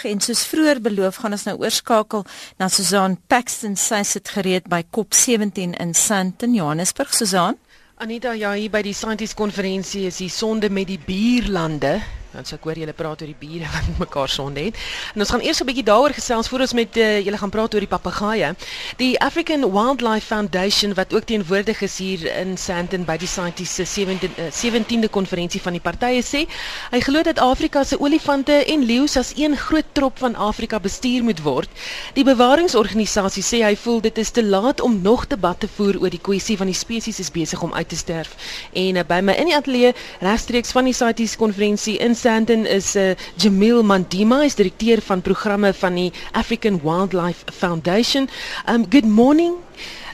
vandag 0.00 0.04
en 0.04 0.20
soos 0.20 0.46
vroeër 0.48 0.80
beloof 0.80 1.20
gaan 1.20 1.32
ons 1.32 1.44
nou 1.44 1.56
oorskakel 1.60 2.24
na 2.58 2.68
Susan 2.68 3.18
Paxton. 3.28 3.76
Sy 3.76 4.02
sit 4.04 4.28
gereed 4.28 4.68
by 4.68 4.82
COP17 4.96 5.76
in 5.78 5.94
Sandton, 5.94 6.54
Johannesburg. 6.54 7.12
Susan 7.12 7.58
Anita, 7.96 8.32
ja, 8.32 8.54
hier 8.54 8.70
by 8.70 8.80
die 8.82 8.94
Scientist 8.94 9.36
konferensie 9.36 10.06
is 10.06 10.16
die 10.16 10.30
sonde 10.30 10.70
met 10.70 10.88
die 10.88 10.98
buurlande 10.98 12.00
Dan 12.30 12.46
sê 12.46 12.54
ek 12.54 12.66
hoor 12.68 12.78
julle 12.78 12.94
praat 12.94 13.22
oor 13.22 13.30
die 13.30 13.38
bure 13.38 13.66
wat 13.74 13.98
mekaar 13.98 14.30
sonde 14.30 14.62
het. 14.68 14.76
En 15.14 15.24
ons 15.24 15.30
gaan 15.34 15.42
eers 15.42 15.60
'n 15.60 15.66
bietjie 15.66 15.84
daaroor 15.84 16.14
gesels 16.14 16.48
voor 16.48 16.60
ons 16.66 16.72
met 16.78 16.96
uh, 16.96 17.18
julle 17.18 17.38
gaan 17.38 17.50
praat 17.50 17.74
oor 17.74 17.82
die 17.82 17.90
papegaaie. 17.90 18.54
Die 19.02 19.18
African 19.20 19.66
Wildlife 19.72 20.26
Foundation 20.26 20.94
wat 20.94 21.14
ook 21.14 21.24
teenwoordig 21.24 21.80
is 21.82 21.98
hier 21.98 22.36
in 22.36 22.56
Sandton 22.56 23.04
by 23.04 23.16
die 23.16 23.26
Scientist 23.26 23.74
se 23.74 23.84
17de 23.84 24.28
17de 24.62 25.10
konferensie 25.10 25.60
van 25.60 25.72
die 25.72 25.82
partye 25.82 26.22
sê, 26.22 26.46
hy 26.90 27.00
glo 27.00 27.22
dat 27.22 27.38
Afrika 27.38 27.84
se 27.84 27.98
olifante 27.98 28.64
en 28.64 28.84
leeu's 28.84 29.16
as 29.16 29.32
een 29.36 29.56
groot 29.56 29.86
trop 29.92 30.18
van 30.18 30.34
Afrika 30.34 30.80
bestuur 30.80 31.22
moet 31.22 31.42
word. 31.42 31.70
Die 32.14 32.24
bewaringsorganisasie 32.24 33.42
sê 33.42 33.62
hy 33.64 33.74
voel 33.76 34.00
dit 34.06 34.18
is 34.18 34.30
te 34.30 34.44
laat 34.44 34.80
om 34.80 35.00
nog 35.02 35.26
debat 35.26 35.58
te 35.60 35.68
voer 35.68 35.98
oor 36.00 36.10
die 36.10 36.22
kwessie 36.22 36.56
van 36.56 36.70
die 36.70 36.78
spesies 36.78 37.18
is 37.18 37.30
besig 37.30 37.62
om 37.62 37.74
uit 37.74 37.88
te 37.88 37.96
sterf. 37.96 38.36
En 38.72 38.96
uh, 38.96 39.04
by 39.06 39.20
my 39.24 39.34
in 39.34 39.50
die 39.50 39.56
ateljee 39.56 39.94
regstreeks 40.20 40.70
van 40.76 40.86
die 40.86 40.94
Scientist 40.94 41.36
konferensie 41.40 41.98
in 41.98 42.14
Sandton 42.20 42.66
is 42.66 42.96
uh, 42.96 43.14
Jimmiel 43.38 43.82
Mandima, 43.82 44.44
is 44.44 44.54
direkteur 44.54 45.00
van 45.00 45.22
programme 45.22 45.72
van 45.72 45.94
die 45.94 46.12
African 46.32 46.80
Wildlife 46.82 47.44
Foundation. 47.52 48.28
Um 48.66 48.84
good 48.90 49.06
morning. 49.06 49.54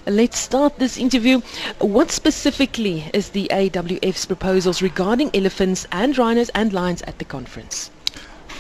Let's 0.07 0.39
start 0.39 0.79
this 0.79 0.97
interview. 0.97 1.41
What 1.81 2.13
specifically 2.13 3.11
is 3.13 3.31
the 3.31 3.51
AWF's 3.51 4.25
proposals 4.25 4.83
regarding 4.83 5.31
elephants 5.35 5.85
and 5.91 6.17
rhinos 6.17 6.49
and 6.51 6.73
lions 6.73 7.03
at 7.03 7.19
the 7.19 7.25
conference? 7.25 7.91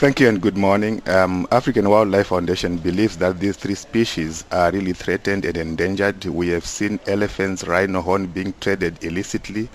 Thank 0.00 0.18
you 0.18 0.28
and 0.28 0.42
good 0.42 0.56
morning. 0.56 1.00
Um, 1.06 1.46
African 1.52 1.88
Wildlife 1.88 2.26
Foundation 2.26 2.78
believes 2.78 3.16
that 3.18 3.38
these 3.38 3.56
three 3.56 3.76
species 3.76 4.44
are 4.50 4.72
really 4.72 4.92
threatened 4.92 5.44
and 5.44 5.56
endangered. 5.56 6.24
We 6.24 6.48
have 6.48 6.66
seen 6.66 6.98
elephants, 7.06 7.62
rhino 7.64 8.02
horn 8.02 8.26
being 8.26 8.54
traded 8.58 9.04
illicitly 9.04 9.68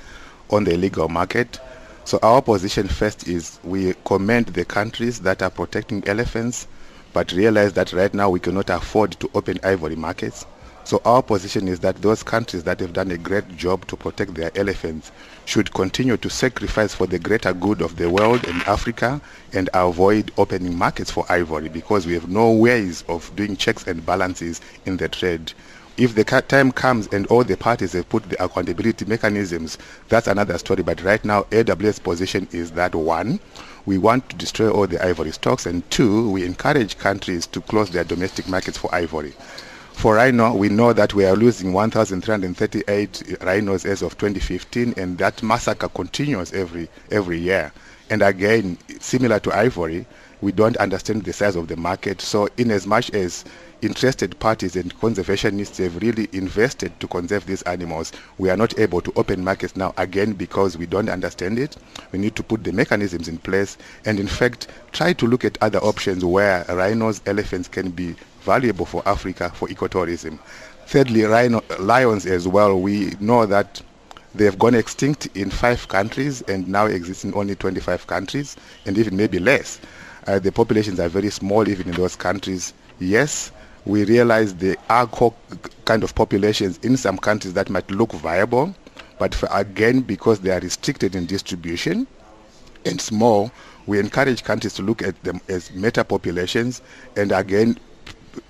on 0.50 0.66
the 0.66 0.74
illegal 0.74 1.08
market. 1.08 1.62
So 2.12 2.20
our 2.24 2.42
position 2.42 2.90
first 2.90 3.26
is 3.26 3.58
we 3.64 3.94
commend 4.04 4.48
the 4.48 4.66
countries 4.66 5.22
that 5.22 5.42
are 5.42 5.50
protecting 5.50 6.06
elephants, 6.06 6.68
but 7.14 7.32
realize 7.32 7.72
that 7.72 7.94
right 7.94 8.14
now 8.14 8.30
we 8.30 8.42
cannot 8.42 8.70
afford 8.70 9.12
to 9.22 9.32
open 9.34 9.60
ivory 9.64 9.96
markets. 9.96 10.46
So 10.84 11.02
our 11.06 11.24
position 11.24 11.70
is 11.70 11.80
that 11.80 12.02
those 12.02 12.22
countries 12.22 12.66
that 12.66 12.82
have 12.82 12.92
done 12.92 13.12
a 13.12 13.18
great 13.18 13.56
job 13.56 13.88
to 13.88 13.96
protect 13.96 14.34
their 14.34 14.52
elephants 14.58 15.10
should 15.46 15.74
continue 15.74 16.18
to 16.18 16.30
sacrifice 16.30 16.94
for 16.94 17.08
the 17.08 17.18
greater 17.18 17.54
good 17.54 17.82
of 17.82 17.96
the 17.96 18.10
world 18.10 18.46
and 18.46 18.62
Africa 18.64 19.22
and 19.54 19.70
avoid 19.74 20.34
opening 20.38 20.78
markets 20.78 21.12
for 21.12 21.26
ivory 21.32 21.70
because 21.70 22.06
we 22.06 22.14
have 22.16 22.28
no 22.28 22.52
ways 22.52 23.06
of 23.08 23.34
doing 23.38 23.56
checks 23.56 23.88
and 23.88 24.06
balances 24.06 24.60
in 24.86 24.98
the 24.98 25.08
trade. 25.08 25.54
If 26.02 26.16
the 26.16 26.24
time 26.24 26.72
comes 26.72 27.06
and 27.10 27.28
all 27.28 27.44
the 27.44 27.56
parties 27.56 27.94
have 27.94 28.10
put 28.10 28.28
the 28.28 28.44
accountability 28.44 29.06
mechanisms, 29.06 29.78
that's 30.10 30.26
another 30.26 30.58
story. 30.58 30.82
But 30.82 31.04
right 31.04 31.24
now, 31.24 31.44
AWF 31.52 32.02
position 32.02 32.48
is 32.52 32.72
that 32.72 32.96
one, 32.96 33.40
we 33.86 34.00
want 34.00 34.28
to 34.30 34.36
destroy 34.36 34.72
all 34.72 34.88
the 34.88 35.00
ivory 35.06 35.30
stocks, 35.30 35.68
and 35.68 35.88
two, 35.92 36.32
we 36.32 36.44
encourage 36.44 36.98
countries 36.98 37.46
to 37.46 37.62
close 37.62 37.92
their 37.92 38.04
domestic 38.04 38.48
markets 38.48 38.80
for 38.80 38.92
ivory. 38.96 39.36
For 39.94 40.16
rhino, 40.16 40.56
we 40.56 40.70
know 40.70 40.92
that 40.92 41.14
we 41.14 41.24
are 41.24 41.36
losing 41.36 41.72
1,338 41.72 43.38
rhinos 43.44 43.86
as 43.86 44.02
of 44.02 44.18
2015, 44.18 44.96
and 44.98 45.20
that 45.20 45.44
massacre 45.44 45.90
continues 45.90 46.52
every 46.52 46.90
every 47.12 47.38
year. 47.38 47.72
And 48.10 48.24
again, 48.24 48.80
similar 49.00 49.40
to 49.42 49.56
ivory, 49.56 50.08
we 50.42 50.52
don't 50.52 50.78
understand 50.78 51.24
the 51.24 51.34
size 51.34 51.56
of 51.56 51.68
the 51.68 51.78
market. 51.78 52.22
So, 52.22 52.50
in 52.58 52.72
as 52.72 52.86
much 52.88 53.12
as 53.12 53.46
interested 53.82 54.38
parties 54.40 54.76
and 54.76 54.96
conservationists 55.00 55.78
have 55.84 56.02
really 56.02 56.30
invested 56.34 56.98
to 57.00 57.08
conserve 57.08 57.46
these 57.46 57.62
animals. 57.64 58.12
We 58.38 58.50
are 58.50 58.58
not 58.58 58.78
able 58.80 59.02
to 59.02 59.14
open 59.16 59.44
markets 59.44 59.76
now 59.76 59.94
again 59.98 60.34
because 60.34 60.78
we 60.78 60.86
don't 60.86 61.10
understand 61.10 61.58
it. 61.58 61.78
We 62.12 62.20
need 62.20 62.36
to 62.36 62.44
put 62.44 62.64
the 62.64 62.72
mechanisms 62.72 63.28
in 63.28 63.40
place 63.40 63.78
and 64.06 64.20
in 64.20 64.28
fact 64.28 64.68
try 64.92 65.14
to 65.14 65.26
look 65.26 65.44
at 65.46 65.58
other 65.62 65.80
options 65.80 66.24
where 66.24 66.64
rhinos, 66.70 67.22
elephants 67.26 67.68
can 67.68 67.90
be 67.90 68.16
valuable 68.42 68.86
for 68.86 69.02
Africa 69.08 69.52
for 69.54 69.68
ecotourism. 69.68 70.38
Thirdly, 70.88 71.24
rhino, 71.24 71.64
lions 71.80 72.26
as 72.26 72.48
well. 72.48 72.80
We 72.80 73.14
know 73.20 73.46
that 73.46 73.82
they 74.36 74.46
have 74.46 74.60
gone 74.60 74.76
extinct 74.76 75.28
in 75.36 75.50
five 75.50 75.88
countries 75.88 76.42
and 76.44 76.68
now 76.68 76.86
exist 76.86 77.26
in 77.26 77.34
only 77.34 77.56
25 77.56 78.08
countries 78.08 78.56
and 78.86 78.98
even 78.98 79.16
maybe 79.18 79.40
less. 79.40 79.80
Uh, 80.28 80.40
the 80.40 80.52
populations 80.52 81.00
are 81.00 81.10
very 81.10 81.30
small 81.30 81.68
even 81.68 81.88
in 81.90 81.96
those 81.96 82.16
countries. 82.16 82.74
Yes, 83.00 83.52
we 83.86 84.06
realize 84.06 84.54
there 84.56 84.76
are 84.90 85.10
kind 85.86 86.04
of 86.04 86.14
populations 86.14 86.78
in 86.80 86.98
some 86.98 87.18
countries 87.18 87.54
that 87.54 87.70
might 87.70 87.90
look 87.90 88.12
viable, 88.14 88.76
but 89.18 89.34
for, 89.34 89.50
again, 89.52 90.02
because 90.02 90.40
they 90.40 90.52
are 90.52 90.60
restricted 90.60 91.16
in 91.16 91.26
distribution 91.26 92.06
and 92.86 93.02
small, 93.02 93.52
we 93.88 94.00
encourage 94.00 94.44
countries 94.44 94.74
to 94.74 94.84
look 94.84 95.02
at 95.02 95.22
them 95.24 95.42
as 95.48 95.72
meta 95.72 96.04
populations 96.04 96.82
and 97.18 97.32
again 97.32 97.78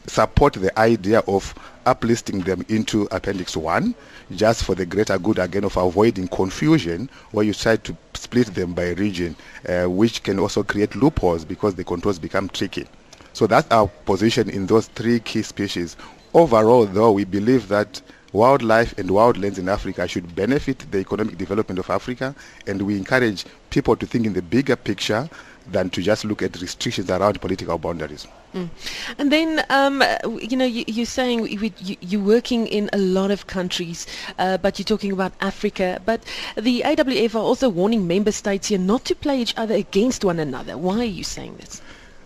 support 0.08 0.54
the 0.54 0.78
idea 0.80 1.20
of 1.28 1.54
uplisting 1.86 2.44
them 2.46 2.64
into 2.70 3.08
Appendix 3.12 3.58
1 3.58 3.96
just 4.36 4.64
for 4.64 4.76
the 4.76 4.86
greater 4.86 5.18
good 5.18 5.40
again 5.40 5.64
of 5.64 5.76
avoiding 5.78 6.28
confusion 6.28 7.10
where 7.31 7.46
you 7.46 7.54
try 7.54 7.76
to 7.78 7.96
split 8.22 8.54
them 8.54 8.74
by 8.74 8.90
region, 8.92 9.36
uh, 9.68 9.86
which 9.86 10.22
can 10.22 10.38
also 10.38 10.62
create 10.64 10.96
loopholes 10.96 11.44
because 11.44 11.74
the 11.76 11.84
controls 11.84 12.20
become 12.20 12.48
tricky. 12.50 12.88
So 13.34 13.48
that's 13.48 13.70
our 13.72 13.88
position 14.06 14.50
in 14.50 14.68
those 14.68 14.88
three 14.88 15.20
key 15.20 15.42
species. 15.42 15.98
Overall, 16.34 16.86
though, 16.86 17.12
we 17.12 17.26
believe 17.26 17.68
that 17.70 18.02
wildlife 18.31 18.98
and 18.98 19.10
wildlands 19.10 19.58
in 19.58 19.68
Africa 19.68 20.08
should 20.08 20.36
benefit 20.36 20.86
the 20.92 21.00
economic 21.00 21.38
development 21.38 21.80
of 21.80 21.90
Africa, 21.90 22.36
and 22.68 22.81
we 22.84 22.96
encourage 22.96 23.46
people 23.72 23.96
to 23.96 24.06
think 24.06 24.26
in 24.26 24.34
the 24.34 24.42
bigger 24.42 24.76
picture 24.76 25.30
than 25.68 25.90
to 25.92 26.02
just 26.02 26.26
look 26.26 26.42
at 26.42 26.60
restrictions 26.62 27.10
around 27.10 27.40
political 27.42 27.78
boundaries. 27.78 28.28
Mm. 28.54 28.70
And 29.18 29.32
then, 29.32 29.64
um, 29.70 30.04
you 30.42 30.58
know, 30.58 30.66
you, 30.66 31.04
are 31.04 31.06
saying 31.06 31.48
you, 31.48 32.20
are 32.20 32.24
working 32.24 32.68
in 32.68 32.90
a 32.94 32.98
lot 32.98 33.32
of 33.32 33.48
countries, 33.48 34.08
uh, 34.38 34.58
but 34.58 34.78
you're 34.78 34.86
talking 34.86 35.12
about 35.12 35.34
Africa. 35.42 36.02
But 36.06 36.24
the 36.56 36.82
AWF 36.86 37.36
are 37.36 37.40
also 37.40 37.70
warning 37.70 38.08
member 38.08 38.32
states 38.32 38.68
here 38.68 38.80
not 38.80 39.06
to 39.06 39.16
play 39.16 39.42
each 39.42 39.54
other 39.58 39.76
against 39.76 40.26
one 40.26 40.40
another. 40.40 40.78
Why 40.78 41.00
are 41.00 41.04
you 41.04 41.24
saying 41.24 41.58
this? 41.58 41.82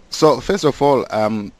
So 0.09 0.39
first 0.39 0.63
of 0.63 0.81
all, 0.81 1.05
um, 1.09 1.51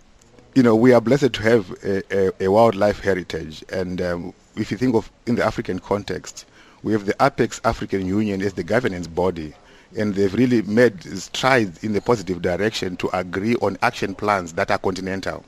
you 0.56 0.64
know, 0.64 0.76
we 0.76 0.94
are 0.94 1.02
blessed 1.02 1.34
to 1.34 1.42
have 1.44 1.72
a, 1.84 2.02
a, 2.10 2.46
a 2.46 2.48
wildlife 2.48 3.02
heritage, 3.02 3.64
and 3.72 4.02
um, 4.02 4.34
if 4.56 4.72
you 4.72 4.78
think 4.78 4.96
of 4.96 5.12
in 5.28 5.36
the 5.36 5.44
African 5.44 5.80
context, 5.80 6.46
we 6.82 6.94
have 6.94 7.06
the 7.06 7.16
Apex 7.22 7.60
African 7.66 8.06
Union 8.06 8.42
as 8.42 8.54
the 8.54 8.64
governance 8.64 9.08
body, 9.08 9.54
and 9.98 10.14
they've 10.14 10.34
really 10.34 10.62
made 10.64 11.02
strides 11.18 11.84
in 11.84 11.94
the 11.94 12.02
positive 12.02 12.42
direction 12.42 12.98
to 12.98 13.10
agree 13.18 13.56
on 13.56 13.78
action 13.82 14.14
plans 14.16 14.54
that 14.54 14.72
are 14.72 14.78
continental. 14.78 15.44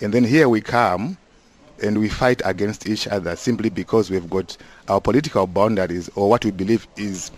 And 0.00 0.14
then 0.14 0.24
here 0.24 0.48
we 0.48 0.60
come 0.60 1.18
and 1.82 1.98
we 1.98 2.08
fight 2.08 2.42
against 2.44 2.88
each 2.88 3.06
other 3.06 3.36
simply 3.36 3.70
because 3.70 4.10
we've 4.10 4.28
got 4.28 4.56
our 4.88 5.00
political 5.00 5.46
boundaries 5.46 6.08
or 6.14 6.28
what 6.28 6.44
we 6.44 6.50
believe 6.50 6.86
is 6.96 7.30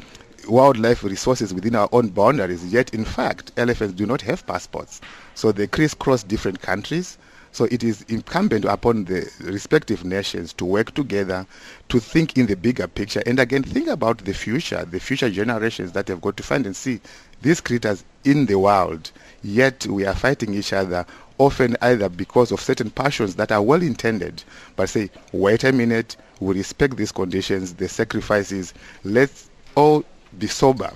wildlife 0.49 1.05
resources 1.05 1.55
within 1.55 1.75
our 1.77 1.89
own 1.93 2.09
boundaries, 2.09 2.65
yet 2.73 2.93
in 2.94 3.05
fact 3.05 3.53
elephants 3.56 3.94
do 3.94 4.06
not 4.06 4.21
have 4.23 4.47
passports. 4.47 5.00
So 5.34 5.53
they 5.53 5.67
crisscross 5.67 6.23
different 6.23 6.61
countries. 6.61 7.19
So 7.53 7.65
it 7.67 7.85
is 7.85 8.03
incumbent 8.09 8.65
upon 8.65 9.05
the 9.05 9.31
respective 9.41 10.05
nations 10.05 10.53
to 10.55 10.65
work 10.65 10.95
together 10.95 11.47
to 11.91 12.01
think 12.01 12.39
in 12.39 12.47
the 12.47 12.57
bigger 12.57 12.89
picture. 12.89 13.23
And 13.27 13.39
again 13.39 13.63
think 13.63 13.89
about 13.89 14.19
the 14.19 14.33
future, 14.33 14.85
the 14.85 14.99
future 14.99 15.31
generations 15.31 15.93
that 15.93 16.09
have 16.09 16.23
got 16.23 16.37
to 16.39 16.43
find 16.43 16.65
and 16.65 16.75
see 16.75 17.01
these 17.43 17.61
creatures 17.61 18.05
in 18.25 18.47
the 18.47 18.59
wild. 18.59 19.11
Yet 19.43 19.87
we 19.87 20.07
are 20.07 20.15
fighting 20.15 20.55
each 20.55 20.73
other 20.73 21.05
often 21.39 21.76
either 21.82 22.09
because 22.09 22.53
of 22.53 22.61
certain 22.61 22.91
passions 22.91 23.35
that 23.35 23.53
are 23.53 23.62
well 23.62 23.82
intended, 23.82 24.44
but 24.76 24.88
say, 24.88 25.11
wait 25.32 25.65
a 25.65 25.73
minute, 25.73 26.17
we 26.41 26.55
respect 26.55 26.97
these 26.97 27.12
conditions, 27.12 27.75
the 27.75 27.88
sacrifices, 27.88 28.73
let's 29.05 29.50
all 29.75 30.05
be 30.38 30.47
sober 30.47 30.93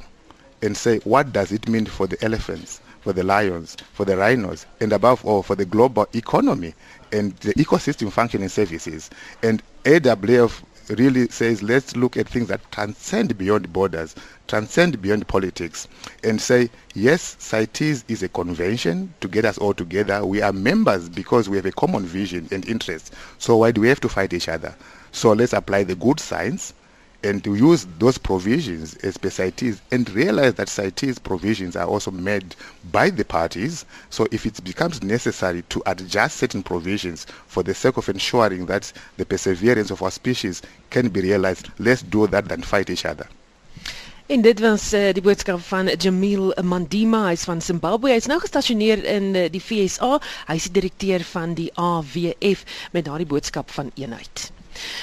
and 0.62 0.76
say 0.76 0.98
what 1.00 1.32
does 1.32 1.52
it 1.52 1.69
mean 1.69 1.84
for 1.86 2.06
the 2.06 2.22
elephants, 2.25 2.80
for 3.06 3.12
the 3.12 3.22
lions, 3.22 3.76
for 3.92 4.04
the 4.04 4.16
rhinos, 4.16 4.66
and 4.80 4.92
above 4.92 5.24
all 5.24 5.40
for 5.40 5.54
the 5.54 5.64
global 5.64 6.08
economy 6.12 6.74
and 7.12 7.36
the 7.36 7.54
ecosystem 7.54 8.10
functioning 8.10 8.48
services. 8.48 9.10
And 9.44 9.62
AWF 9.84 10.64
really 10.88 11.28
says 11.28 11.62
let's 11.62 11.94
look 11.94 12.16
at 12.16 12.28
things 12.28 12.48
that 12.48 12.68
transcend 12.72 13.38
beyond 13.38 13.72
borders, 13.72 14.16
transcend 14.48 15.00
beyond 15.00 15.28
politics, 15.28 15.86
and 16.24 16.42
say 16.42 16.68
yes, 16.96 17.36
CITES 17.38 18.04
is 18.08 18.24
a 18.24 18.28
convention 18.28 19.14
to 19.20 19.28
get 19.28 19.44
us 19.44 19.56
all 19.56 19.72
together. 19.72 20.26
We 20.26 20.42
are 20.42 20.52
members 20.52 21.08
because 21.08 21.48
we 21.48 21.58
have 21.58 21.66
a 21.66 21.70
common 21.70 22.06
vision 22.06 22.48
and 22.50 22.68
interest. 22.68 23.14
So 23.38 23.58
why 23.58 23.70
do 23.70 23.82
we 23.82 23.88
have 23.88 24.00
to 24.00 24.08
fight 24.08 24.32
each 24.32 24.48
other? 24.48 24.74
So 25.12 25.30
let's 25.30 25.52
apply 25.52 25.84
the 25.84 25.94
good 25.94 26.18
science 26.18 26.74
and 27.22 27.42
to 27.44 27.54
use 27.54 27.86
those 27.98 28.18
provisions 28.18 28.94
as 28.96 29.16
per 29.16 29.30
CITES 29.30 29.80
and 29.90 30.08
realize 30.10 30.54
that 30.54 30.68
CITES 30.68 31.18
provisions 31.18 31.76
are 31.76 31.86
also 31.86 32.10
made 32.10 32.54
by 32.92 33.10
the 33.10 33.24
parties. 33.24 33.84
So 34.10 34.26
if 34.30 34.46
it 34.46 34.62
becomes 34.64 35.02
necessary 35.02 35.62
to 35.70 35.82
adjust 35.86 36.36
certain 36.36 36.62
provisions 36.62 37.26
for 37.46 37.62
the 37.62 37.74
sake 37.74 37.96
of 37.96 38.08
ensuring 38.08 38.66
that 38.66 38.92
the 39.16 39.26
perseverance 39.26 39.90
of 39.90 40.02
our 40.02 40.10
species 40.10 40.62
can 40.90 41.08
be 41.08 41.20
realized, 41.20 41.70
let's 41.78 42.02
do 42.02 42.26
that 42.28 42.48
than 42.48 42.62
fight 42.62 42.90
each 42.90 43.04
other. 43.04 43.26
En 44.26 44.40
dit 44.42 44.60
was 44.60 44.92
uh, 44.92 45.12
die 45.14 45.22
boodskap 45.22 45.60
van 45.68 45.86
Jimmiel 45.86 46.50
Mandima, 46.66 47.28
hy's 47.28 47.44
van 47.46 47.62
Zimbabwe. 47.62 48.10
Hy's 48.10 48.26
nou 48.26 48.40
gestasioneer 48.42 49.04
in 49.06 49.28
uh, 49.38 49.44
die 49.54 49.62
FSA. 49.62 50.16
Hy's 50.48 50.66
die 50.66 50.74
direkteur 50.80 51.22
van 51.30 51.54
die 51.54 51.68
AWF 51.78 52.66
met 52.90 53.06
daardie 53.06 53.30
boodskap 53.30 53.70
van 53.70 53.94
eenheid. 53.94 54.50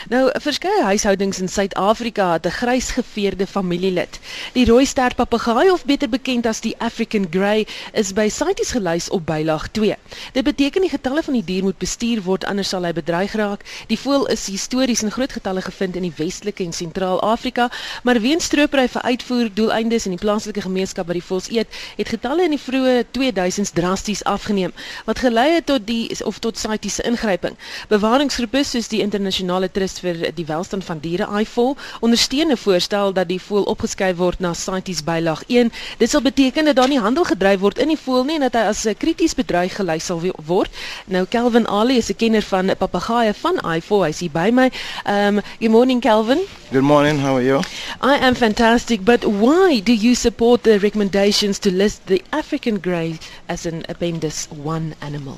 Nou, 0.10 0.30
verskeie 0.42 0.84
huishoudings 0.84 1.40
in 1.40 1.50
Suid-Afrika 1.50 2.32
het 2.34 2.46
'n 2.46 2.50
grysgeveerde 2.50 3.48
familielid. 3.48 4.20
Die 4.54 4.66
rooi 4.66 4.86
stert 4.86 5.16
papegaai 5.16 5.70
of 5.72 5.86
beter 5.86 6.10
bekend 6.10 6.46
as 6.46 6.62
die 6.62 6.76
African 6.78 7.28
Grey 7.30 7.68
is 7.94 8.14
by 8.14 8.30
CITES 8.30 8.72
gelys 8.72 9.10
op 9.10 9.26
bylaag 9.26 9.68
2. 9.72 9.96
Dit 10.34 10.44
beteken 10.44 10.82
die 10.82 10.90
getalle 10.90 11.24
van 11.24 11.34
die 11.34 11.44
dier 11.44 11.64
moet 11.64 11.78
bestuur 11.78 12.22
word 12.22 12.46
anders 12.46 12.70
sal 12.70 12.84
hy 12.84 12.94
bedreig 12.94 13.34
raak. 13.34 13.64
Die 13.88 14.00
voël 14.00 14.26
is 14.28 14.48
histories 14.48 15.04
in 15.04 15.12
groot 15.12 15.32
getalle 15.32 15.62
gevind 15.62 15.96
in 15.96 16.02
die 16.02 16.14
Westelike 16.16 16.64
en 16.64 16.74
Sentraal-Afrika, 16.74 17.70
maar 18.04 18.22
weens 18.22 18.44
stropery 18.44 18.88
vir 18.88 19.02
uitvoer 19.02 19.50
doeleindes 19.54 20.06
in 20.06 20.16
die 20.16 20.22
plaaslike 20.26 20.62
gemeenskap 20.62 21.08
wat 21.08 21.20
die 21.20 21.26
voëls 21.26 21.50
eet, 21.50 21.68
het 21.98 22.10
getalle 22.10 22.44
in 22.44 22.56
die 22.56 22.62
vroeë 22.62 23.04
2000s 23.18 23.74
drasties 23.74 24.24
afgeneem, 24.24 24.74
wat 25.06 25.20
gelei 25.20 25.54
het 25.54 25.66
tot 25.66 25.88
die 25.88 26.10
of 26.26 26.40
tot 26.40 26.58
CITES 26.58 26.96
se 26.96 27.04
ingryping. 27.04 27.56
Bewaringsgroepe 27.90 28.64
soos 28.64 28.88
die 28.92 29.02
internasionale 29.02 29.63
Nasionale 29.64 29.72
Trust 29.72 30.02
vir 30.04 30.32
die 30.36 30.46
Welstand 30.48 30.84
van 30.84 31.00
Diere 31.00 31.28
IFOL 31.40 31.78
ondersteun 32.02 32.52
'n 32.52 32.58
voorstel 32.58 33.14
dat 33.14 33.28
die 33.28 33.40
voël 33.40 33.64
opgeskuif 33.64 34.18
word 34.18 34.40
na 34.40 34.54
CITES 34.54 35.04
bylaag 35.04 35.44
1. 35.48 35.72
Dit 36.00 36.10
sal 36.10 36.22
beteken 36.22 36.66
dat 36.66 36.76
daar 36.76 36.88
nie 36.88 37.00
handel 37.00 37.24
gedryf 37.24 37.60
word 37.60 37.78
in 37.78 37.88
die 37.88 37.98
voël 37.98 38.24
nie 38.24 38.36
en 38.36 38.42
dat 38.42 38.54
hy 38.54 38.68
as 38.68 38.86
'n 38.86 38.96
krities 38.98 39.36
bedreig 39.36 39.76
gelys 39.76 40.06
sal 40.06 40.22
word. 40.46 40.72
Nou 41.08 41.26
Kelvin 41.26 41.68
Ali 41.68 41.98
is 41.98 42.10
'n 42.10 42.16
kenner 42.16 42.42
van 42.42 42.76
papegaaie 42.78 43.34
van 43.34 43.60
IFOL. 43.76 44.04
Hy's 44.04 44.20
hier 44.20 44.32
by 44.32 44.50
my. 44.52 44.72
Um 45.06 45.42
good 45.60 45.72
morning 45.72 46.02
Kelvin. 46.02 46.40
Good 46.72 46.84
morning. 46.84 47.20
How 47.20 47.36
are 47.36 47.44
you? 47.44 47.62
I 48.02 48.18
am 48.18 48.36
fantastic, 48.36 49.06
but 49.06 49.24
why 49.24 49.80
do 49.84 49.94
you 49.94 50.16
support 50.16 50.64
the 50.64 50.80
recommendations 50.80 51.60
to 51.60 51.72
list 51.72 52.08
the 52.08 52.22
African 52.32 52.80
grey 52.82 53.18
as 53.48 53.66
an 53.66 53.84
appendix 53.88 54.48
1 54.50 54.96
animal? 55.00 55.38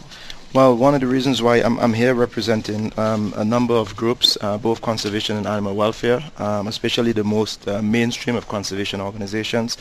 Well, 0.55 0.77
one 0.77 0.95
of 0.95 1.01
the 1.01 1.07
reasons 1.07 1.41
why 1.41 1.57
I'm, 1.57 1.77
I'm 1.79 1.93
here 1.93 2.15
representing 2.15 2.97
um, 2.97 3.33
a 3.35 3.43
number 3.43 3.73
of 3.73 3.93
groups, 3.97 4.37
uh, 4.39 4.57
both 4.57 4.81
conservation 4.81 5.35
and 5.35 5.45
animal 5.45 5.75
welfare, 5.75 6.23
um, 6.37 6.67
especially 6.67 7.11
the 7.11 7.25
most 7.25 7.67
uh, 7.67 7.81
mainstream 7.81 8.37
of 8.37 8.47
conservation 8.47 9.01
organizations. 9.01 9.77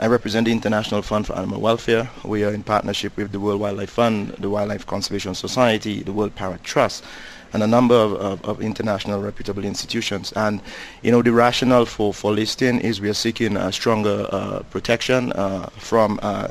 I 0.00 0.06
represent 0.06 0.46
the 0.46 0.52
International 0.52 1.02
Fund 1.02 1.26
for 1.26 1.36
Animal 1.36 1.60
Welfare. 1.60 2.08
We 2.24 2.44
are 2.44 2.54
in 2.54 2.62
partnership 2.62 3.14
with 3.18 3.30
the 3.30 3.38
World 3.38 3.60
Wildlife 3.60 3.90
Fund, 3.90 4.30
the 4.38 4.48
Wildlife 4.48 4.86
Conservation 4.86 5.34
Society, 5.34 6.02
the 6.02 6.14
World 6.14 6.34
Parrot 6.34 6.64
Trust, 6.64 7.04
and 7.52 7.62
a 7.62 7.66
number 7.66 7.94
of, 7.94 8.14
of, 8.14 8.42
of, 8.46 8.62
international 8.62 9.20
reputable 9.20 9.66
institutions. 9.66 10.32
And, 10.32 10.62
you 11.02 11.10
know, 11.12 11.20
the 11.20 11.32
rationale 11.32 11.84
for, 11.84 12.14
for 12.14 12.32
listing 12.32 12.80
is 12.80 13.02
we 13.02 13.10
are 13.10 13.14
seeking 13.14 13.58
a 13.58 13.70
stronger 13.70 14.26
uh, 14.32 14.62
protection 14.70 15.32
uh, 15.32 15.68
from 15.76 16.18
uh, 16.22 16.48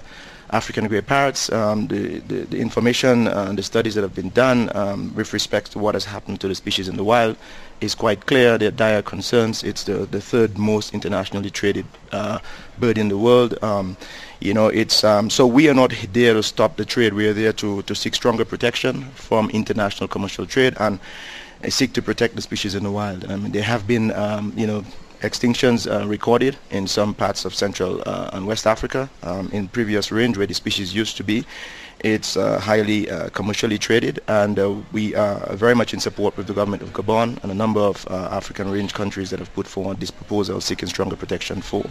African 0.52 0.88
grey 0.88 1.02
parrots, 1.02 1.52
um, 1.52 1.88
the, 1.88 2.20
the, 2.20 2.36
the, 2.46 2.60
information 2.60 3.28
and 3.28 3.28
uh, 3.28 3.54
the 3.54 3.64
studies 3.64 3.96
that 3.96 4.02
have 4.02 4.14
been 4.14 4.30
done 4.30 4.70
um, 4.76 5.14
with 5.16 5.34
respect 5.34 5.72
to 5.72 5.80
what 5.80 5.96
has 5.96 6.06
happened 6.06 6.40
to 6.42 6.48
the 6.48 6.56
species 6.56 6.88
in 6.88 6.98
the 6.98 7.04
wild 7.04 7.36
is 7.82 7.96
quite 7.96 8.26
clear. 8.26 8.58
There 8.58 8.68
are 8.70 8.72
dire 8.72 9.02
concerns. 9.02 9.64
It's 9.64 9.84
the, 9.84 10.06
the 10.06 10.22
third 10.22 10.58
most 10.58 10.94
internationally 10.94 11.50
traded 11.50 11.86
uh, 12.12 12.40
bird 12.78 12.98
in 12.98 13.10
the 13.10 13.18
world. 13.18 13.62
Um, 13.64 13.98
you 14.40 14.54
know, 14.54 14.68
it's 14.68 15.04
um, 15.04 15.30
so 15.30 15.48
we 15.48 15.68
are 15.70 15.74
not 15.74 15.94
there 16.14 16.34
to 16.34 16.44
stop 16.44 16.78
the 16.78 16.86
trade. 16.86 17.14
We 17.14 17.28
are 17.28 17.34
there 17.34 17.54
to, 17.54 17.82
to 17.82 17.96
seek 17.96 18.14
stronger 18.16 18.46
protection 18.46 19.04
from 19.16 19.50
international 19.50 20.08
commercial 20.08 20.46
trade 20.46 20.76
and 20.80 21.00
uh, 21.64 21.70
seek 21.70 21.94
to 21.94 22.02
protect 22.02 22.36
the 22.36 22.42
species 22.42 22.76
in 22.76 22.84
the 22.84 22.92
wild. 22.92 23.26
I 23.32 23.36
mean, 23.36 23.52
there 23.52 23.64
have 23.64 23.88
been, 23.88 24.12
um, 24.12 24.54
you 24.56 24.68
know, 24.68 24.84
extinctions 25.22 25.88
uh, 25.90 26.08
recorded 26.08 26.58
in 26.72 26.88
some 26.88 27.14
parts 27.14 27.46
of 27.46 27.54
Central 27.54 28.02
uh, 28.06 28.30
and 28.34 28.46
West 28.48 28.66
Africa 28.68 29.10
um, 29.24 29.50
in 29.52 29.68
previous 29.68 30.12
range 30.12 30.38
where 30.38 30.48
the 30.48 30.54
species 30.54 30.94
used 30.94 31.18
to 31.18 31.24
be. 31.24 31.46
It's 32.06 32.38
uh, 32.38 32.60
highly 32.60 33.10
uh, 33.10 33.30
commercially 33.30 33.80
traded 33.80 34.20
and 34.28 34.60
uh, 34.60 34.76
we 34.92 35.16
are 35.16 35.56
very 35.56 35.74
much 35.74 35.92
in 35.92 36.00
support 36.00 36.38
with 36.38 36.46
the 36.46 36.54
government 36.54 36.84
of 36.84 36.94
Gabon 36.94 37.42
and 37.42 37.52
a 37.52 37.56
number 37.56 37.80
of 37.80 38.08
uh, 38.12 38.30
African 38.32 38.70
range 38.70 38.94
countries 38.94 39.32
that 39.32 39.40
have 39.40 39.52
put 39.56 39.66
forward 39.66 40.00
this 40.00 40.12
proposal 40.12 40.62
seeking 40.62 40.88
stronger 40.88 41.16
protection 41.16 41.64
for 41.64 41.84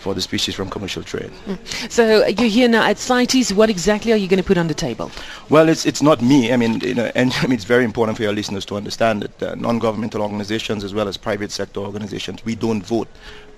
for 0.00 0.12
the 0.12 0.20
species 0.20 0.54
from 0.54 0.68
commercial 0.68 1.02
trade. 1.02 1.30
Mm. 1.46 1.90
So 1.90 2.26
you're 2.26 2.50
here 2.50 2.68
now 2.68 2.84
at 2.84 2.98
CITES. 2.98 3.54
What 3.54 3.70
exactly 3.70 4.12
are 4.12 4.18
you 4.18 4.28
going 4.28 4.42
to 4.42 4.46
put 4.46 4.58
on 4.58 4.66
the 4.68 4.74
table? 4.74 5.10
Well, 5.48 5.70
it's 5.70 5.86
it's 5.86 6.02
not 6.02 6.20
me. 6.20 6.52
I 6.52 6.58
mean, 6.58 6.80
you 6.80 6.94
know, 6.94 7.10
and 7.14 7.32
I 7.42 7.46
mean, 7.46 7.54
it's 7.54 7.64
very 7.64 7.84
important 7.84 8.18
for 8.18 8.22
your 8.22 8.34
listeners 8.34 8.66
to 8.66 8.76
understand 8.76 9.22
that 9.22 9.42
uh, 9.42 9.54
non-governmental 9.54 10.20
organizations 10.20 10.84
as 10.84 10.92
well 10.92 11.08
as 11.08 11.16
private 11.16 11.50
sector 11.50 11.80
organizations, 11.80 12.44
we 12.44 12.54
don't 12.54 12.84
vote 12.84 13.08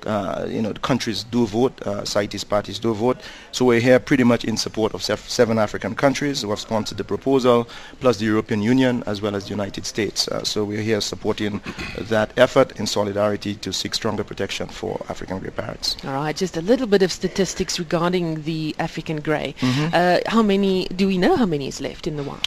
uh, 0.06 0.47
you 0.49 0.62
know, 0.62 0.73
countries 0.75 1.25
do 1.25 1.47
vote, 1.47 1.81
uh, 1.87 2.05
CITES 2.05 2.44
parties 2.44 2.79
do 2.79 2.94
vote. 2.94 3.19
So 3.53 3.64
we're 3.64 3.81
here 3.81 3.99
pretty 3.99 4.25
much 4.25 4.44
in 4.44 4.56
support 4.56 4.94
of 4.94 5.03
seven 5.03 5.58
African 5.58 5.94
countries 5.94 6.43
who 6.43 6.50
have 6.50 6.61
sponsored 6.61 6.99
the 6.99 7.05
proposal, 7.05 7.69
plus 8.00 8.19
the 8.19 8.25
European 8.26 8.62
Union 8.62 9.03
as 9.06 9.20
well 9.20 9.35
as 9.35 9.44
the 9.44 9.50
United 9.50 9.87
States. 9.87 10.29
Uh, 10.29 10.44
so 10.44 10.64
we're 10.64 10.82
here 10.82 11.00
supporting 11.00 11.61
that 11.99 12.31
effort 12.37 12.79
in 12.79 12.87
solidarity 12.87 13.55
to 13.56 13.73
seek 13.73 13.94
stronger 13.94 14.25
protection 14.25 14.69
for 14.69 15.05
African 15.08 15.38
grey 15.38 15.50
parrots. 15.50 15.97
All 16.05 16.14
right, 16.14 16.37
just 16.37 16.56
a 16.56 16.62
little 16.62 16.87
bit 16.87 17.02
of 17.02 17.12
statistics 17.12 17.79
regarding 17.79 18.43
the 18.43 18.75
African 18.79 19.20
grey. 19.20 19.55
Mm-hmm. 19.61 19.88
Uh, 19.93 20.19
how 20.26 20.43
many, 20.43 20.87
do 20.97 21.06
we 21.06 21.19
know 21.19 21.37
how 21.37 21.47
many 21.47 21.69
is 21.69 21.81
left 21.81 22.06
in 22.06 22.17
the 22.17 22.23
wild? 22.23 22.47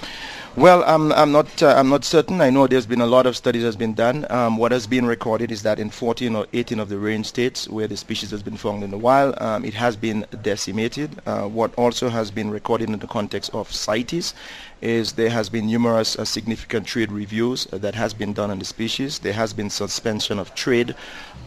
Well, 0.56 0.84
I'm, 0.86 1.12
I'm 1.13 1.31
not 1.31 1.62
uh, 1.62 1.75
I'm 1.78 1.90
not 1.90 2.04
certain. 2.04 2.42
I 2.42 2.50
know 2.50 2.66
there's 2.66 2.88
been 2.88 3.01
a 3.01 3.06
lot 3.06 3.28
of 3.28 3.38
studies 3.38 3.63
that's 3.63 3.75
been 3.75 3.94
done. 3.94 4.25
Um, 4.31 4.57
what 4.57 4.72
has 4.72 4.88
been 4.88 5.06
recorded 5.06 5.51
is 5.51 5.62
that 5.62 5.80
in 5.80 5.90
14 5.92 6.36
or 6.36 6.48
18 6.51 6.80
of 6.80 6.90
the 6.90 6.98
range 6.98 7.28
states 7.28 7.69
where 7.69 7.88
the 7.88 7.96
species 7.96 8.31
has 8.31 8.42
been 8.42 8.57
found 8.57 8.84
in 8.84 8.90
the 8.90 8.98
wild, 8.98 9.40
um, 9.40 9.63
it 9.63 9.75
has 9.75 9.96
been 9.96 10.25
decimated. 10.42 11.22
Uh, 11.25 11.44
what 11.44 11.74
also 11.75 12.10
has 12.10 12.31
been 12.31 12.50
recorded 12.50 12.90
in 12.90 12.98
the 12.98 13.07
context 13.07 13.51
of 13.54 13.72
CITES 13.72 14.34
is 14.81 15.13
there 15.13 15.30
has 15.30 15.50
been 15.50 15.68
numerous 15.68 16.18
uh, 16.18 16.25
significant 16.25 16.88
trade 16.88 17.12
reviews 17.12 17.68
uh, 17.72 17.78
that 17.78 17.96
has 17.96 18.13
been 18.13 18.34
done 18.34 18.50
on 18.50 18.60
the 18.60 18.66
species. 18.66 19.19
There 19.19 19.34
has 19.34 19.54
been 19.54 19.69
suspension 19.69 20.40
of 20.40 20.56
trade 20.56 20.96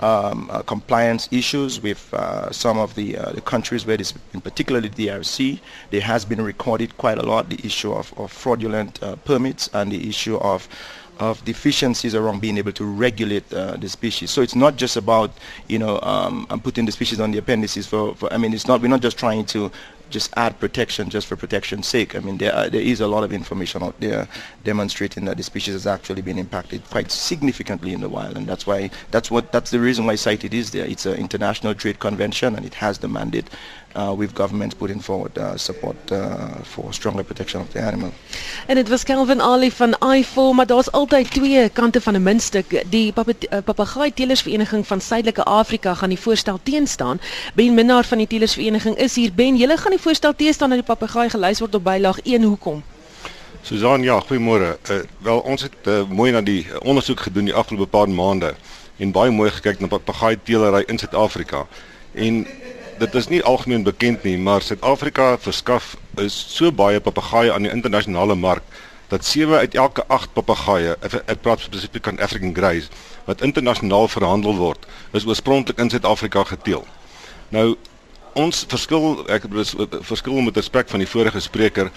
um, 0.01 0.49
uh, 0.51 0.63
compliance 0.63 1.29
issues 1.31 1.81
with 1.81 2.13
uh, 2.13 2.51
some 2.51 2.79
of 2.79 2.95
the, 2.95 3.13
the 3.35 3.41
countries 3.41 3.87
where 3.87 3.97
this, 3.97 4.13
in 4.35 4.41
particularly 4.41 4.89
the 4.89 5.07
DRC, 5.09 5.61
there 5.91 6.01
has 6.03 6.25
been 6.25 6.43
recorded 6.43 6.97
quite 6.99 7.19
a 7.19 7.23
lot 7.23 7.49
the 7.49 7.61
issue 7.65 7.93
of, 7.93 8.13
of 8.19 8.31
fraudulent 8.31 8.92
uh, 9.03 9.17
permits 9.25 9.69
and 9.73 9.93
the 9.93 10.09
issue 10.09 10.37
of 10.39 10.69
of 11.19 11.45
deficiencies 11.45 12.15
around 12.15 12.41
being 12.41 12.59
able 12.59 12.73
to 12.73 12.85
regulate 12.85 13.45
uh, 13.53 13.77
the 13.77 13.89
species. 13.89 14.31
So 14.31 14.43
it's 14.43 14.57
not 14.57 14.77
just 14.77 14.97
about, 14.97 15.31
you 15.69 15.79
know, 15.79 16.01
um, 16.03 16.47
putting 16.65 16.85
the 16.87 16.91
species 16.93 17.21
on 17.21 17.31
the 17.31 17.39
appendices 17.39 17.87
for, 17.87 18.15
for, 18.15 18.33
I 18.33 18.39
mean, 18.39 18.53
it's 18.53 18.67
not, 18.67 18.81
we're 18.81 18.89
not 18.89 19.03
just 19.03 19.19
trying 19.19 19.45
to 19.47 19.71
just 20.13 20.33
add 20.37 20.59
protection 20.61 21.11
just 21.11 21.27
for 21.27 21.37
protection's 21.37 21.87
sake. 21.87 22.15
I 22.15 22.21
mean, 22.21 22.39
there, 22.39 22.55
are, 22.55 22.69
there 22.69 22.81
is 22.81 23.01
a 23.01 23.07
lot 23.07 23.25
of 23.25 23.33
information 23.33 23.83
out 23.83 23.99
there 24.01 24.29
demonstrating 24.65 25.25
that 25.25 25.37
the 25.37 25.43
species 25.43 25.75
has 25.75 25.87
actually 25.87 26.23
been 26.23 26.39
impacted 26.39 26.89
quite 26.91 27.11
significantly 27.11 27.93
in 27.93 28.01
the 28.01 28.09
wild, 28.09 28.37
and 28.37 28.47
that's 28.47 28.67
why 28.67 28.91
that's 29.11 29.31
what 29.31 29.53
that's 29.53 29.71
the 29.71 29.81
reason 29.81 30.07
why 30.07 30.15
CITES 30.15 30.53
is 30.53 30.71
there. 30.71 30.87
It's 30.87 31.07
an 31.07 31.15
international 31.15 31.75
trade 31.75 31.99
convention, 31.99 32.55
and 32.55 32.65
it 32.65 32.75
has 32.75 32.99
the 32.99 33.09
mandate 33.09 33.49
uh, 33.95 34.15
with 34.17 34.35
governments 34.35 34.75
putting 34.75 35.01
forward 35.01 35.37
uh, 35.39 35.57
support 35.57 35.97
uh, 36.13 36.49
for 36.63 36.93
stronger 36.93 37.25
protection 37.25 37.61
of 37.61 37.69
the 37.73 37.81
animal. 37.81 38.13
En 38.67 38.75
dit 38.75 38.89
was 38.89 39.05
Kelvin 39.05 39.41
Ali 39.41 39.71
van 39.71 39.97
IFO, 40.15 40.53
maar 40.53 40.67
daar's 40.67 40.91
altyd 40.91 41.31
twee 41.31 41.69
kante 41.69 42.01
van 42.01 42.15
'n 42.15 42.23
muntstuk. 42.23 42.83
Die 42.91 43.13
uh, 43.17 43.59
papegaai 43.65 44.15
telersvereniging 44.15 44.87
van 44.87 45.01
Suidelike 45.01 45.45
Afrika 45.45 45.95
gaan 45.95 46.09
die 46.09 46.19
voorstel 46.19 46.61
teenstaan. 46.63 47.21
Ben 47.55 47.75
Minnar 47.75 48.05
van 48.05 48.19
die 48.19 48.27
telersvereniging 48.27 48.97
is 48.97 49.15
hier. 49.15 49.33
Ben, 49.35 49.57
julle 49.57 49.77
gaan 49.77 49.91
die 49.91 50.01
voorstel 50.03 50.35
teenstaan 50.35 50.73
dat 50.75 50.83
die 50.83 50.87
papegaai 50.87 51.29
gelys 51.31 51.61
word 51.63 51.75
op 51.75 51.85
bylaag 51.85 52.19
1. 52.23 52.43
Hoekom? 52.43 52.83
Susan, 53.63 54.03
ja, 54.03 54.19
goeiemôre. 54.21 54.75
Uh, 54.91 54.97
wel 55.23 55.39
ons 55.39 55.63
het 55.63 55.87
uh, 55.87 56.03
mooi 56.09 56.33
na 56.35 56.41
die 56.43 56.67
uh, 56.67 56.81
ondersoek 56.83 57.21
gedoen 57.29 57.51
die 57.51 57.55
afgelope 57.55 57.87
paar 57.87 58.11
maande 58.11 58.55
en 58.99 59.13
baie 59.15 59.31
mooi 59.31 59.51
gekyk 59.51 59.81
na 59.81 59.87
papegaai 59.87 60.37
teelery 60.43 60.83
in 60.91 60.99
Suid-Afrika. 60.99 61.67
En 62.15 62.47
dit 62.99 63.15
is 63.15 63.29
nie 63.29 63.43
algemeen 63.43 63.83
bekend 63.83 64.23
nie, 64.27 64.39
maar 64.39 64.63
Suid-Afrika 64.63 65.37
verskaf 65.39 65.97
is 66.19 66.35
so 66.57 66.73
baie 66.73 67.01
papegaaie 67.01 67.53
aan 67.53 67.63
die 67.63 67.73
internasionale 67.73 68.35
mark 68.35 68.67
dat 69.13 69.25
7 69.25 69.57
uit 69.57 69.75
elke 69.75 70.05
8 70.07 70.33
papegaaie, 70.33 70.97
ek 71.03 71.41
praat 71.45 71.61
spesifiek 71.61 72.07
van 72.09 72.19
African 72.19 72.55
Greys, 72.57 72.89
wat 73.29 73.43
internasionaal 73.45 74.09
verhandel 74.09 74.57
word, 74.57 74.87
is 75.13 75.27
oorspronklik 75.29 75.79
in 75.79 75.91
Suid-Afrika 75.93 76.45
geteel. 76.49 76.87
Nou 77.53 77.75
ons 78.39 78.65
verskil 78.69 79.23
ek 79.33 79.47
verskil 80.01 80.41
met 80.41 80.57
respek 80.57 80.89
van 80.89 81.03
die 81.03 81.09
vorige 81.09 81.41
spreker 81.41 81.91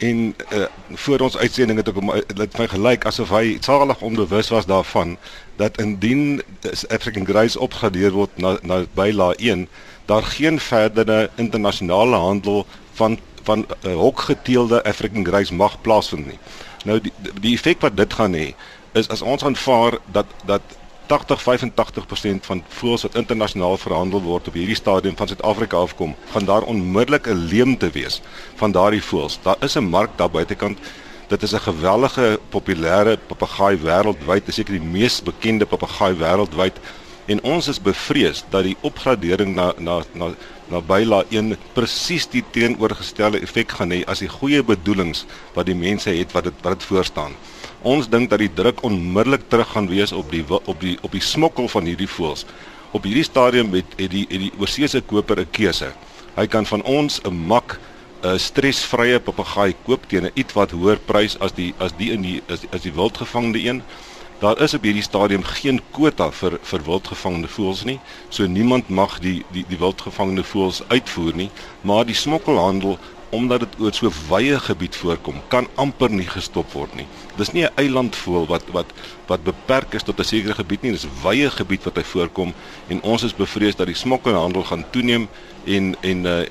en 0.00 0.34
uh, 0.56 0.64
voor 1.04 1.26
ons 1.26 1.36
uitsending 1.36 1.78
het 1.78 1.90
ek 1.92 1.98
hom 2.00 2.12
dit 2.16 2.58
my 2.58 2.66
gelyk 2.72 3.04
asof 3.10 3.32
hy 3.34 3.58
salig 3.64 4.00
onbewus 4.06 4.48
was 4.54 4.68
daarvan 4.70 5.16
dat 5.60 5.76
indien 5.82 6.40
African 6.88 7.26
Grace 7.28 7.58
opgradeer 7.58 8.14
word 8.16 8.38
na 8.40 8.56
na 8.62 8.84
byla 8.94 9.32
1 9.36 9.68
daar 10.08 10.22
geen 10.22 10.60
verdere 10.60 11.30
internasionale 11.36 12.16
handel 12.16 12.66
van 12.92 13.18
van 13.42 13.66
uh, 13.68 13.94
hokgeteelde 13.94 14.84
African 14.84 15.24
Grace 15.24 15.54
mag 15.54 15.80
plaasvind 15.80 16.26
nie. 16.26 16.38
Nou 16.84 17.00
die 17.00 17.12
die 17.40 17.54
effek 17.56 17.80
wat 17.80 17.96
dit 17.96 18.12
gaan 18.12 18.36
hê 18.36 18.52
is 18.92 19.08
as 19.08 19.22
ons 19.22 19.44
aanvaar 19.44 19.98
dat 20.12 20.26
dat 20.44 20.62
80-85% 21.10 22.46
van 22.46 22.62
voëls 22.68 23.02
wat 23.06 23.18
internasionaal 23.18 23.76
verhandel 23.82 24.22
word 24.22 24.48
op 24.48 24.54
hierdie 24.54 24.78
stadium 24.78 25.16
van 25.16 25.28
Suid-Afrika 25.28 25.76
afkom, 25.76 26.14
gaan 26.32 26.44
daar 26.44 26.62
onmiddellik 26.62 27.26
'n 27.26 27.46
leemte 27.52 27.90
wees 27.90 28.20
van 28.54 28.72
daardie 28.72 29.02
voëls. 29.02 29.38
Daar 29.42 29.56
is 29.60 29.76
'n 29.76 29.90
mark 29.90 30.10
daar 30.16 30.30
buitekant. 30.30 30.78
Dit 31.28 31.42
is 31.42 31.52
'n 31.52 31.66
geweldige 31.70 32.40
populêre 32.48 33.18
papegaai 33.26 33.76
wêreldwyd, 33.76 34.48
is 34.48 34.54
seker 34.54 34.72
die 34.72 34.88
mees 34.98 35.22
bekende 35.22 35.66
papegaai 35.66 36.14
wêreldwyd 36.14 36.76
en 37.26 37.42
ons 37.42 37.68
is 37.68 37.80
bevrees 37.80 38.44
dat 38.50 38.64
die 38.66 38.76
opgradering 38.80 39.54
na 39.54 39.72
na 39.78 40.00
na 40.12 40.32
na 40.70 40.80
byla 40.80 41.24
1 41.28 41.56
presies 41.72 42.26
die 42.30 42.44
teenoorgestelde 42.50 43.40
effek 43.40 43.70
gaan 43.78 43.90
hê 43.90 44.04
as 44.06 44.22
die 44.22 44.30
goeie 44.30 44.62
bedoelings 44.62 45.24
wat 45.54 45.66
die 45.66 45.74
mense 45.74 46.10
het 46.10 46.32
wat 46.32 46.44
dit 46.44 46.54
wat 46.62 46.78
dit 46.78 46.88
voorstaan. 46.90 47.34
Ons 47.82 48.08
dink 48.12 48.28
dat 48.28 48.42
die 48.42 48.52
druk 48.52 48.82
onmiddellik 48.84 49.46
terug 49.48 49.70
gaan 49.72 49.88
wees 49.88 50.12
op 50.12 50.28
die 50.30 50.44
op 50.48 50.80
die 50.80 50.98
op 51.00 51.12
die 51.16 51.24
smokkel 51.24 51.68
van 51.68 51.86
hierdie 51.88 52.08
voëls. 52.08 52.44
Op 52.92 53.06
hierdie 53.08 53.24
stadium 53.24 53.72
het 53.72 53.94
het 53.96 54.10
die 54.12 54.26
het 54.28 54.42
die 54.42 54.52
oorseese 54.58 55.00
koper 55.00 55.40
'n 55.40 55.50
keuse. 55.50 55.92
Hy 56.36 56.46
kan 56.46 56.66
van 56.66 56.82
ons 56.82 57.20
'n 57.24 57.32
mak 57.46 57.78
'n 58.22 58.38
stresvrye 58.38 59.20
papegaai 59.20 59.74
koop 59.86 60.04
teen 60.08 60.26
'n 60.26 60.32
ietwat 60.34 60.70
hoër 60.70 60.98
prys 61.06 61.38
as 61.40 61.52
die 61.52 61.74
as 61.78 61.92
die 61.96 62.12
in 62.12 62.22
die 62.22 62.42
as, 62.48 62.60
as 62.70 62.82
die 62.82 62.92
wildgevangde 62.92 63.64
een. 63.64 63.82
Daar 64.40 64.60
is 64.60 64.74
op 64.74 64.82
hierdie 64.82 65.02
stadium 65.02 65.42
geen 65.42 65.80
kwota 65.90 66.30
vir 66.30 66.58
vir 66.62 66.84
wildgevangde 66.84 67.48
voëls 67.48 67.84
nie. 67.84 68.00
So 68.28 68.46
niemand 68.46 68.88
mag 68.88 69.18
die 69.20 69.44
die 69.52 69.64
die 69.68 69.78
wildgevangde 69.78 70.44
voëls 70.44 70.82
uitvoer 70.88 71.34
nie, 71.34 71.50
maar 71.80 72.04
die 72.04 72.14
smokkelhandel 72.14 72.98
omdat 73.30 73.60
dit 73.60 73.76
oor 73.78 73.94
so 73.94 74.10
wye 74.28 74.58
gebied 74.58 74.96
voorkom, 74.96 75.36
kan 75.48 75.68
amper 75.74 76.10
nie 76.10 76.26
gestop 76.26 76.72
word 76.74 76.94
nie. 76.98 77.06
Dis 77.36 77.52
nie 77.52 77.64
'n 77.64 77.74
eilandvoël 77.76 78.46
wat 78.46 78.64
wat 78.72 78.90
wat 79.26 79.44
beperk 79.44 79.94
is 79.94 80.02
tot 80.02 80.18
'n 80.18 80.24
sekere 80.24 80.54
gebied 80.54 80.82
nie, 80.82 80.92
dis 80.92 81.06
wye 81.22 81.50
gebied 81.50 81.84
wat 81.84 81.96
hy 81.96 82.02
voorkom 82.02 82.54
en 82.88 83.02
ons 83.02 83.22
is 83.22 83.34
bevrees 83.34 83.76
dat 83.76 83.86
die 83.86 83.94
smokkelhandel 83.94 84.62
gaan 84.62 84.84
toeneem 84.90 85.28
en 85.64 85.96
en 86.00 86.26
uh, 86.26 86.42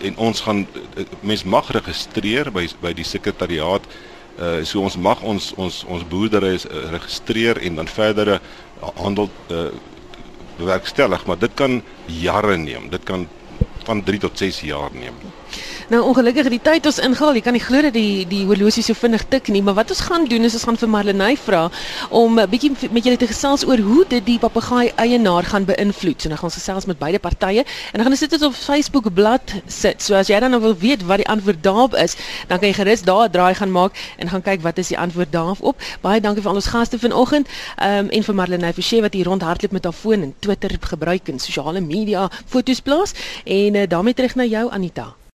en 0.00 0.16
ons 0.16 0.40
gaan 0.40 0.66
uh, 0.96 1.04
mens 1.20 1.44
mag 1.44 1.70
registreer 1.70 2.50
by 2.52 2.66
by 2.80 2.92
die 2.92 3.04
sekretariaat 3.06 3.86
uh 4.34 4.64
so 4.66 4.82
ons 4.82 4.96
mag 4.96 5.20
ons 5.22 5.52
ons 5.56 5.84
ons 5.88 6.06
boerdery 6.10 6.54
uh, 6.56 6.90
registreer 6.90 7.60
en 7.62 7.74
dan 7.74 7.88
verdere 7.88 8.40
handel 8.98 9.30
uh 9.50 9.68
bewerkstellig 10.58 11.26
maar 11.26 11.38
dit 11.38 11.54
kan 11.54 11.82
jare 12.06 12.56
neem 12.56 12.88
dit 12.90 13.04
kan 13.04 13.28
van 13.84 14.02
3 14.02 14.18
tot 14.26 14.38
6 14.38 14.60
jaar 14.66 14.90
neem 14.94 15.14
Nou 15.92 16.00
ongelukkig 16.08 16.48
die 16.48 16.60
tyd 16.64 16.86
ons 16.88 16.98
ingehaal. 17.04 17.36
Jy 17.36 17.40
kan 17.44 17.52
nie 17.52 17.60
glo 17.60 17.82
dat 17.84 17.92
die 17.92 18.24
die 18.24 18.44
horlosie 18.48 18.82
so 18.86 18.96
vinnig 18.96 19.26
tik 19.28 19.50
nie, 19.52 19.60
maar 19.62 19.76
wat 19.76 19.90
ons 19.92 20.00
gaan 20.06 20.22
doen 20.30 20.46
is 20.48 20.54
ons 20.56 20.64
gaan 20.64 20.78
vir 20.80 20.88
Marlenae 20.88 21.36
vra 21.36 21.66
om 22.08 22.38
'n 22.40 22.48
bietjie 22.48 22.70
met 22.90 23.04
julle 23.04 23.18
te 23.20 23.26
gesels 23.26 23.66
oor 23.68 23.78
hoe 23.78 24.04
dit 24.08 24.24
die 24.24 24.38
papegaai 24.38 24.92
eienaar 24.96 25.44
gaan 25.44 25.64
beïnvloed. 25.64 26.22
So 26.22 26.28
nou 26.28 26.38
gaan 26.38 26.48
ons 26.48 26.54
gesels 26.54 26.86
met 26.86 26.98
beide 26.98 27.18
partye 27.18 27.60
en 27.60 27.92
dan 27.92 28.02
gaan 28.02 28.16
ons 28.16 28.20
dit 28.20 28.42
op 28.42 28.54
Facebook 28.54 29.12
blad 29.14 29.42
sit. 29.66 30.02
So 30.02 30.14
as 30.14 30.28
jy 30.28 30.40
dan 30.40 30.50
nou 30.50 30.60
wil 30.60 30.76
weet 30.76 31.02
wat 31.04 31.16
die 31.16 31.28
antwoord 31.28 31.62
daarop 31.62 31.94
is, 31.94 32.16
dan 32.48 32.58
kan 32.58 32.68
jy 32.68 32.74
gerus 32.74 33.02
daar 33.02 33.28
'n 33.28 33.30
draai 33.30 33.54
gaan 33.54 33.72
maak 33.72 33.92
en 34.18 34.28
gaan 34.28 34.42
kyk 34.42 34.62
wat 34.62 34.78
is 34.78 34.88
die 34.88 34.98
antwoord 34.98 35.32
daarop. 35.32 35.76
Baie 36.00 36.20
dankie 36.20 36.42
vir 36.42 36.50
al 36.50 36.56
ons 36.56 36.66
gaste 36.66 36.98
vanoggend. 36.98 37.46
Um, 37.82 38.08
en 38.08 38.22
vir 38.22 38.34
Marlenae 38.34 38.72
Forsie 38.72 39.02
wat 39.02 39.12
hier 39.12 39.26
rondhardloop 39.26 39.72
met 39.72 39.84
haar 39.84 39.92
foon 39.92 40.22
en 40.22 40.34
Twitter 40.38 40.70
gebruik 40.80 41.28
en 41.28 41.38
sosiale 41.38 41.80
media 41.80 42.30
foto's 42.46 42.80
plaas 42.80 43.12
en 43.44 43.74
uh, 43.74 43.86
daarmee 43.88 44.14
terug 44.14 44.34
na 44.34 44.44
jou 44.44 44.70
Anita. 44.70 45.14